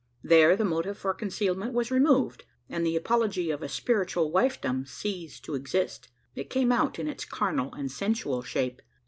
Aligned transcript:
There 0.23 0.55
the 0.55 0.65
motive 0.65 0.97
for 0.97 1.13
concealment 1.13 1.75
was 1.75 1.91
removed, 1.91 2.45
and 2.67 2.83
the 2.83 2.95
apology 2.95 3.51
of 3.51 3.61
a 3.61 3.69
spiritual 3.69 4.31
wifedom 4.31 4.83
ceased 4.87 5.45
to 5.45 5.53
exist. 5.53 6.09
It 6.33 6.49
came 6.49 6.71
out 6.71 6.97
in 6.97 7.07
its 7.07 7.23
carnal 7.23 7.71
and 7.75 7.91
sensual 7.91 8.41
shape. 8.41 8.81